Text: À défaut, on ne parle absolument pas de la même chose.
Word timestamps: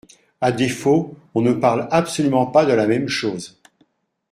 À 0.41 0.51
défaut, 0.51 1.15
on 1.35 1.43
ne 1.43 1.53
parle 1.53 1.87
absolument 1.91 2.47
pas 2.47 2.65
de 2.65 2.73
la 2.73 2.87
même 2.87 3.07
chose. 3.07 3.61